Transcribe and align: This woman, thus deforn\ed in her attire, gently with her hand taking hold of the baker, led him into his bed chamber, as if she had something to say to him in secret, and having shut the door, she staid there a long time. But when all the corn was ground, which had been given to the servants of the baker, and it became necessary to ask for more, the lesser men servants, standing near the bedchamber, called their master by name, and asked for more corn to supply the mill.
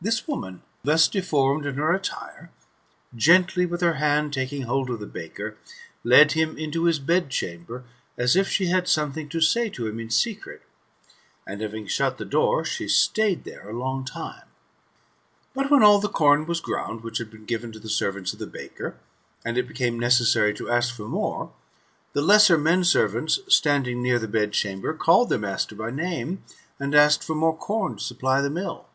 This 0.00 0.28
woman, 0.28 0.62
thus 0.84 1.08
deforn\ed 1.08 1.66
in 1.70 1.74
her 1.74 1.92
attire, 1.92 2.52
gently 3.16 3.66
with 3.66 3.80
her 3.80 3.94
hand 3.94 4.32
taking 4.32 4.62
hold 4.62 4.88
of 4.90 5.00
the 5.00 5.08
baker, 5.08 5.56
led 6.04 6.30
him 6.30 6.56
into 6.56 6.84
his 6.84 7.00
bed 7.00 7.30
chamber, 7.30 7.82
as 8.16 8.36
if 8.36 8.48
she 8.48 8.66
had 8.66 8.86
something 8.86 9.28
to 9.28 9.40
say 9.40 9.68
to 9.70 9.88
him 9.88 9.98
in 9.98 10.08
secret, 10.08 10.62
and 11.44 11.60
having 11.60 11.88
shut 11.88 12.16
the 12.16 12.24
door, 12.24 12.64
she 12.64 12.86
staid 12.86 13.42
there 13.42 13.68
a 13.68 13.76
long 13.76 14.04
time. 14.04 14.44
But 15.52 15.68
when 15.68 15.82
all 15.82 15.98
the 15.98 16.08
corn 16.08 16.46
was 16.46 16.60
ground, 16.60 17.02
which 17.02 17.18
had 17.18 17.28
been 17.32 17.44
given 17.44 17.72
to 17.72 17.80
the 17.80 17.88
servants 17.88 18.32
of 18.32 18.38
the 18.38 18.46
baker, 18.46 18.96
and 19.44 19.58
it 19.58 19.66
became 19.66 19.98
necessary 19.98 20.54
to 20.54 20.70
ask 20.70 20.94
for 20.94 21.08
more, 21.08 21.52
the 22.12 22.22
lesser 22.22 22.56
men 22.56 22.84
servants, 22.84 23.40
standing 23.48 24.00
near 24.00 24.20
the 24.20 24.28
bedchamber, 24.28 24.94
called 24.94 25.28
their 25.28 25.40
master 25.40 25.74
by 25.74 25.90
name, 25.90 26.44
and 26.78 26.94
asked 26.94 27.24
for 27.24 27.34
more 27.34 27.56
corn 27.56 27.96
to 27.96 28.04
supply 28.04 28.40
the 28.40 28.48
mill. 28.48 28.86